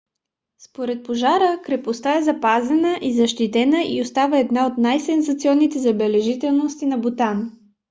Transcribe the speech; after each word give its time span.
след 0.57 1.03
пожара 1.05 1.61
крепостта 1.63 2.17
е 2.17 2.21
запазена 2.23 2.99
и 3.01 3.13
защитена 3.13 3.83
и 3.87 4.01
остава 4.01 4.39
една 4.39 4.65
от 4.65 4.77
най-сензационните 4.77 5.79
забележителности 5.79 6.85
на 6.85 6.97
бутан 6.97 7.51